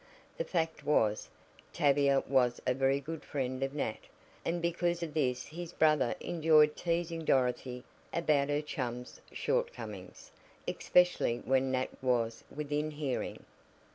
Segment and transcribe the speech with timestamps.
[0.35, 1.29] The fact was,
[1.71, 3.99] Tavia was a very good friend of Nat,
[4.43, 10.31] and because of this his brother enjoyed teasing Dorothy about her chum's shortcomings,
[10.67, 13.45] especially when Nat was within hearing.